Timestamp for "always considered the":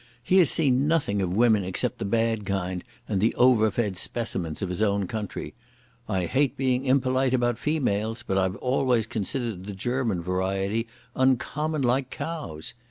8.55-9.73